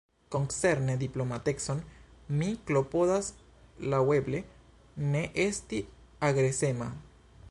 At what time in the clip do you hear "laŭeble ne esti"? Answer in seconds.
3.95-5.83